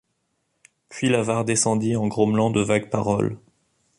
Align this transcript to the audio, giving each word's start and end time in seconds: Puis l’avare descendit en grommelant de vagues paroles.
Puis 0.89 1.09
l’avare 1.09 1.45
descendit 1.45 1.95
en 1.95 2.07
grommelant 2.07 2.49
de 2.49 2.59
vagues 2.59 2.89
paroles. 2.89 3.37